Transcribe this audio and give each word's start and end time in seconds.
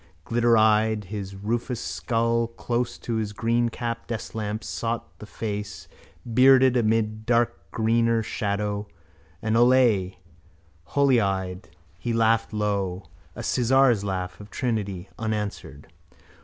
Glittereyed 0.25 1.03
his 1.11 1.35
rufous 1.35 1.79
skull 1.79 2.47
close 2.47 2.97
to 2.97 3.17
his 3.17 3.33
greencapped 3.33 4.07
desklamp 4.07 4.63
sought 4.63 5.19
the 5.19 5.27
face 5.27 5.87
bearded 6.33 6.75
amid 6.75 7.27
darkgreener 7.27 8.23
shadow, 8.23 8.87
an 9.43 9.53
ollav, 9.53 10.15
holyeyed. 10.95 11.65
He 11.99 12.13
laughed 12.13 12.51
low: 12.51 13.09
a 13.35 13.43
sizar's 13.43 14.03
laugh 14.03 14.39
of 14.39 14.49
Trinity: 14.49 15.07
unanswered. 15.19 15.85